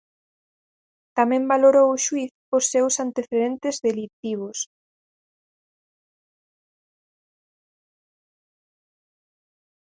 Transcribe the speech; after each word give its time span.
Tamén 1.17 1.49
valorou 1.53 1.87
o 1.91 2.01
xuíz 2.05 2.31
os 2.57 2.63
seus 2.73 2.93
antecedentes 3.05 3.75
delitivos. 3.87 4.57